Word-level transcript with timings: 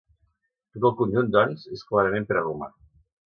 Tot 0.77 0.87
el 0.89 0.95
conjunt, 1.01 1.29
doncs, 1.35 1.67
és 1.77 1.85
clarament 1.91 2.27
preromà. 2.31 2.73